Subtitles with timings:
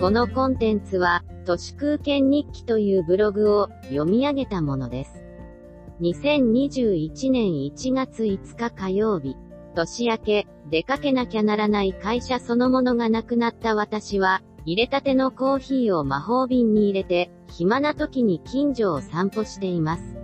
[0.00, 5.24] このコンテンツは、都市空間日記というブログを読み上げたものです。
[6.00, 9.36] 2021年1月5日火曜日、
[9.74, 20.16] 年明け、出かけなきゃならない会社そのものがなくなった私は、入れたてのコーヒーを魔法瓶に入れて、暇な時に近所を散歩しています。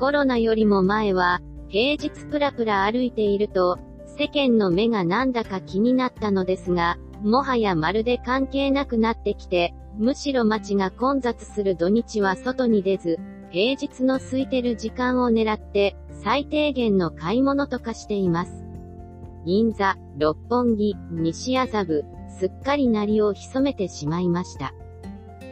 [0.00, 3.78] コロナよりも前は、平日プラプラ歩いていると、
[4.18, 13.18] 世間の目がなんだか気になったのですが、もはやまるで関係なくなってきて、むしろ街が混雑する土日は外に出ず、
[13.50, 18.64] 平日の空いてる時間を狙って、最低限の買い物とかしています。
[19.44, 22.04] 銀座、六本木、西麻布、
[22.38, 24.74] すっかり鳴りを潜めてしまいました。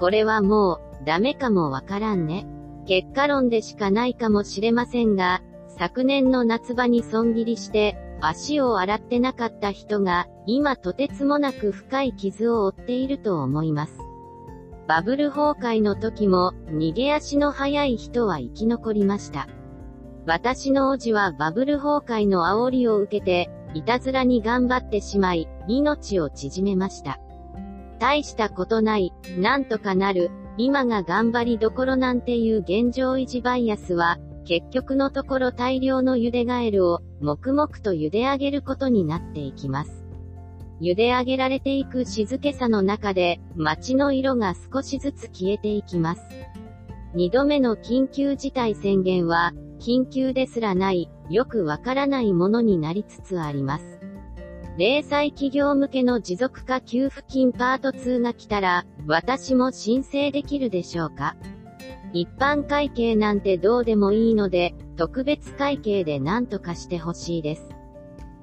[0.00, 2.46] これはもう、ダメかもわからんね。
[2.86, 13.98] 結果論でしかないかもしれませんが、昨年の夏場に損切りして、足を洗ってなかった人が、今とてつもなく深い傷を負っていると思います。
[14.86, 19.48] バブル崩壊の時も、逃げ足の速い人は生き残りました。
[20.24, 27.18] 私の叔父はバブル崩壊の煽りを受けて、いたずらに頑張ってしまい、命を縮めました。
[27.98, 40.04] 大したことない、なんとかなる、今が頑張りどころなんていう現状維持バイアスは、結局のところ大量の茹でガエルを黙々と茹で上げることになっていきます。
[40.80, 46.22] 茹で上げられていく静けさの中で街の色が少しずつ消えていきます。
[47.14, 54.00] 二度目の緊急事態宣言は緊急ですらない、よくわからないものになりつつあります。
[54.78, 61.36] 零細企業向けの持続化給付金パート2が来たら、私も申請できるでしょうか？
[62.12, 67.68] 一般会計なんてどうでもいいので、特別会計で何とかしてほしいです。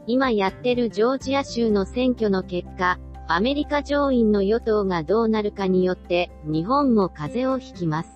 [0.07, 8.09] 今やってるジョージア州の選挙の結果、アメリカ上院の与党がどうなるかによって、日本も風邪をひきます。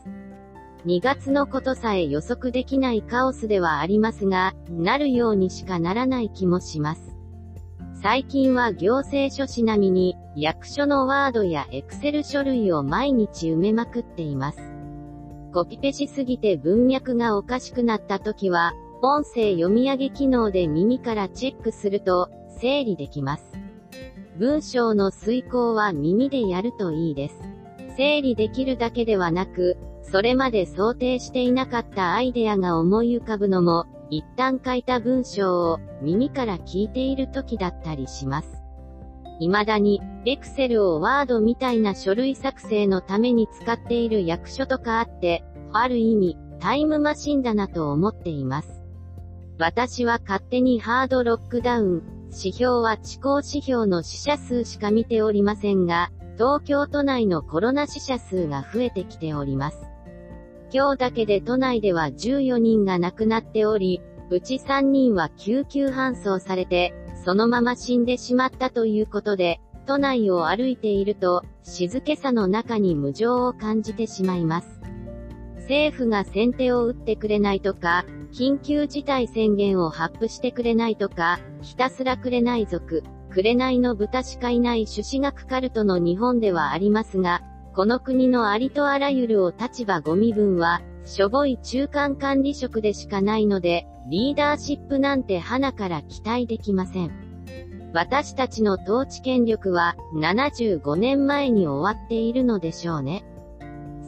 [0.88, 7.16] 2月のことさえ予測できないカオスではありますが、なるようにしかならない気もします。
[8.02, 14.73] 最近は行政書士並みに、役所のワードやエクセル書類を毎日埋めまくっています。
[15.54, 23.44] コピペしすぎて文脈がおかしくなった時は、音声読み上げ機能で耳からチェックすると、整理できます。
[24.40, 27.36] 文章の遂行は耳でやるといいです。
[27.96, 38.63] 整理できるだけではなく、それまで想定していなかったアイデアが思い浮かぶのも、一旦書いた文章を耳から聞いている時だったりします。
[39.48, 48.82] 未だに、エクセルをワードみたいな書類作成のために使っている役所とかあって、ある意味、タイムマシンだなと思っています。
[49.60, 59.78] 私は勝手にハードロックダウン、指標は地高指標の死者数しか見ておりませんが、東京都内のコロナ死者数が増えてきております。
[60.74, 64.02] 今日だけで都内では14人が亡くなっており、
[64.32, 74.82] うち3人は救急搬送されて、そのまま死んでしまったということで、都内を歩いていると、静けさの中に無情を感じてしまいます。
[75.56, 87.42] 政府が先手を打ってくれないとか、緊急事態宣言を発布してくれないとか、ひたすらくれない族、くれないの豚しかいない朱子学カルトの日本ではありますが、
[87.74, 97.12] この国のありとあらゆるお立場ご身分は、しょぼい中間管理職でしかないので、リーダーシップなんて花から期待できません。
[97.94, 103.24] 私たちの統治権力は75年前に終わっているのでしょうね。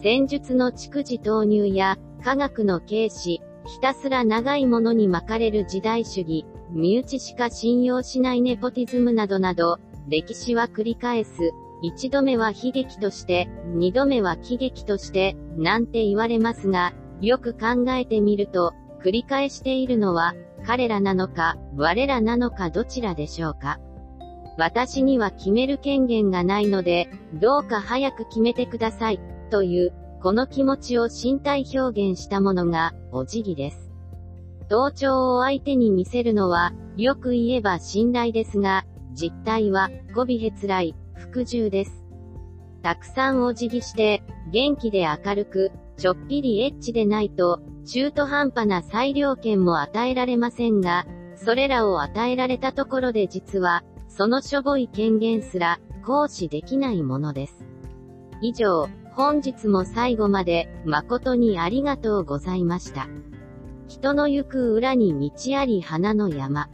[0.02, 11.52] 戦術の蓄次投入や科学の軽視、ひたすら長いものに巻かれる時代主義、身内しか信用しないネポティズムなどなど、歴史は繰り返す。
[11.82, 18.74] 一度目は悲劇として、二度目は喜劇として、なんて言われますが、よく考えてみると、
[19.06, 20.34] 繰り返しているのは、
[20.66, 23.80] 彼らなのか、我らなのかどちらでしょうか。
[24.58, 29.20] 私には決める権限がないので、どうか早く決めてください、
[29.52, 29.94] という、
[30.24, 33.92] この気持ちを身体表現したものが、お辞儀です。
[34.70, 42.04] 同調を相手に見せるのは、よく言えば信頼ですが、実態は、媚びへつらい、服従です。
[42.82, 51.06] たくさんお辞儀して、元気で明るく、ちょっぴりエッチでないと、中途半端な裁量権も与えられませんが、
[51.36, 57.66] それらを与えられたところで実は、そのしょぼい権限すら、行使できないものです。
[58.42, 63.08] 以上、本日も最後まで、誠にありがとうございました。
[63.88, 66.70] 人の行く裏に道あり花の山。